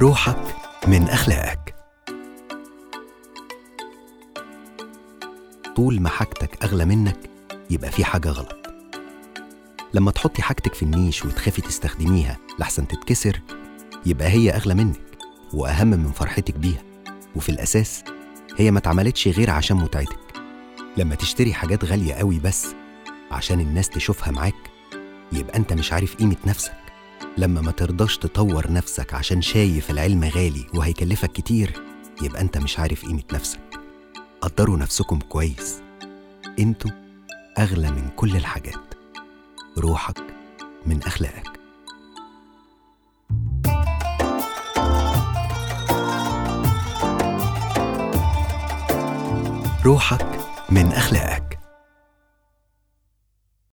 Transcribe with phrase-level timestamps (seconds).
[0.00, 0.56] روحك
[0.88, 1.74] من أخلاقك.
[5.76, 7.30] طول ما حاجتك أغلى منك
[7.70, 8.56] يبقى في حاجة غلط.
[9.94, 13.40] لما تحطي حاجتك في النيش وتخافي تستخدميها لحسن تتكسر
[14.06, 15.00] يبقى هي أغلى منك
[15.52, 16.82] وأهم من فرحتك بيها.
[17.36, 18.04] وفي الأساس
[18.58, 20.18] هي ما اتعملتش غير عشان متعتك.
[20.96, 22.66] لما تشتري حاجات غالية قوي بس
[23.30, 24.70] عشان الناس تشوفها معاك
[25.32, 26.83] يبقى أنت مش عارف قيمة نفسك.
[27.38, 31.72] لما ما ترضاش تطور نفسك عشان شايف العلم غالي وهيكلفك كتير
[32.22, 33.60] يبقى أنت مش عارف قيمة نفسك.
[34.40, 35.82] قدروا نفسكم كويس.
[36.58, 36.90] أنتوا
[37.58, 38.94] أغلى من كل الحاجات.
[39.78, 40.22] روحك
[40.86, 41.60] من أخلاقك.
[49.84, 50.26] روحك
[50.70, 51.53] من أخلاقك.